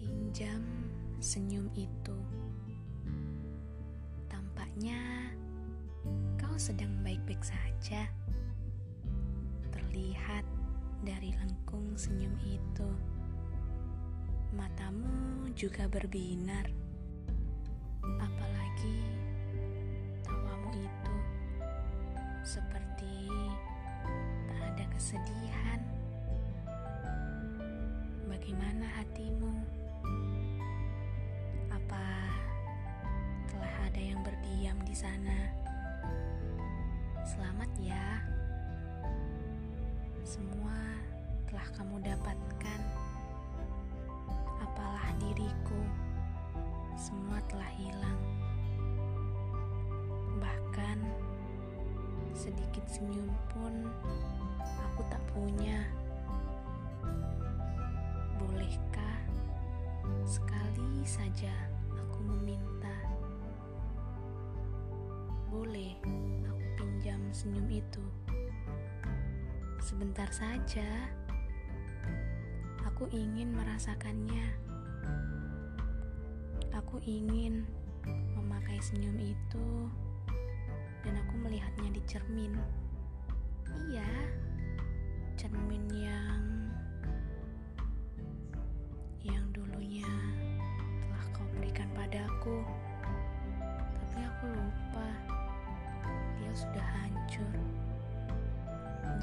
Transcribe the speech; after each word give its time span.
Pinjam 0.00 0.64
senyum 1.20 1.68
itu. 1.76 2.16
Tampaknya 4.26 5.30
kau 6.40 6.56
sedang 6.56 6.90
baik-baik 7.04 7.44
saja. 7.44 8.08
Terlihat 9.68 10.48
dari 11.04 11.36
lengkung 11.36 11.92
senyum 11.92 12.32
itu. 12.42 12.88
Matamu 14.56 15.44
juga 15.52 15.84
berbinar. 15.92 16.66
Apalagi 18.00 19.00
tawamu 20.24 20.72
itu 20.72 21.16
seperti 22.44 23.28
tak 24.48 24.60
ada 24.72 24.84
kesedihan. 24.92 25.53
Bagaimana 28.34 28.82
hatimu? 28.98 29.54
Apa 31.70 32.02
telah 33.46 33.74
ada 33.86 34.00
yang 34.02 34.18
berdiam 34.26 34.74
di 34.82 34.90
sana? 34.90 35.54
Selamat 37.22 37.70
ya. 37.78 38.26
Semua 40.26 40.74
telah 41.46 41.62
kamu 41.78 42.02
dapatkan. 42.02 42.80
Apalah 44.66 45.14
diriku, 45.22 45.82
semua 46.98 47.38
telah 47.46 47.70
hilang. 47.78 48.18
Bahkan 50.42 50.98
sedikit 52.34 52.82
senyum 52.90 53.30
pun 53.54 53.94
aku 54.90 55.06
tak 55.06 55.22
punya. 55.30 55.86
Sekali 60.24 61.04
saja 61.04 61.52
aku 61.92 62.24
meminta? 62.24 62.96
Boleh 65.52 65.92
aku 66.48 66.64
pinjam 66.80 67.20
senyum 67.28 67.68
itu? 67.68 68.04
Sebentar 69.84 70.26
saja. 70.32 71.12
Aku 72.88 73.04
ingin 73.12 73.52
merasakannya. 73.52 74.48
Aku 76.72 76.98
ingin 77.04 77.68
memakai 78.32 78.80
senyum 78.80 79.20
itu 79.20 79.68
dan 81.04 81.20
aku 81.20 81.34
melihatnya 81.36 81.92
di 81.92 82.02
cermin. 82.08 82.56
Padaku. 92.04 92.60
Tapi 93.80 94.18
aku 94.20 94.46
lupa 94.52 95.08
dia 96.36 96.52
sudah 96.52 96.84
hancur. 97.00 97.56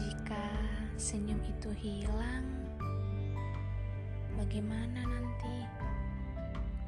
Jika 0.00 0.44
senyum 0.96 1.36
itu 1.44 1.68
hilang, 1.76 2.48
bagaimana 4.40 5.04
nanti? 5.04 5.68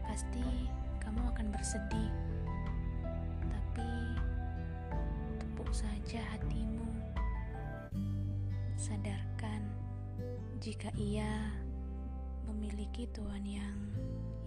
Pasti 0.00 0.64
kamu 1.04 1.20
akan 1.36 1.52
bersedih. 1.52 2.12
Tapi 3.52 3.92
tepuk 5.44 5.68
saja 5.76 6.24
hatimu. 6.32 6.88
Sadarkan 8.80 9.60
jika 10.56 10.88
ia 10.96 11.52
memiliki 12.48 13.04
Tuhan 13.12 13.44
yang 13.44 13.76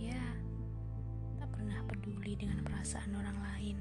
ya 0.01 0.25
peduli 1.85 2.33
dengan 2.35 2.61
perasaan 2.65 3.13
orang 3.13 3.37
lain. 3.39 3.77